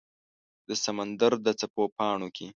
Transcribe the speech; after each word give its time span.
د 0.67 0.69
سمندردڅپو 0.83 1.83
پاڼو 1.97 2.27
کې 2.35 2.47